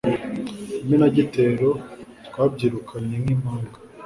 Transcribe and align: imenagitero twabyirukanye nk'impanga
imenagitero 0.83 1.69
twabyirukanye 2.27 3.15
nk'impanga 3.23 3.77